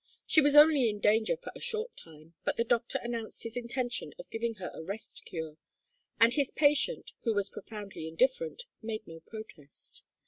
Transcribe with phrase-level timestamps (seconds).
[0.25, 4.15] She was only in danger for a short time, but the doctor announced his intention
[4.17, 5.57] of giving her a rest cure,
[6.19, 10.03] and his patient, who was profoundly indifferent, made no protest.